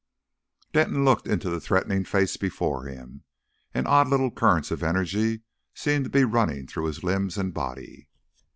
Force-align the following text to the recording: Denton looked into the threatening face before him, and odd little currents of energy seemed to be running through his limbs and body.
Denton 0.73 1.05
looked 1.05 1.27
into 1.27 1.47
the 1.51 1.59
threatening 1.59 2.05
face 2.05 2.35
before 2.35 2.85
him, 2.85 3.23
and 3.71 3.87
odd 3.87 4.07
little 4.07 4.31
currents 4.31 4.71
of 4.71 4.81
energy 4.81 5.41
seemed 5.75 6.05
to 6.05 6.09
be 6.09 6.23
running 6.23 6.65
through 6.65 6.85
his 6.85 7.03
limbs 7.03 7.37
and 7.37 7.53
body. 7.53 8.07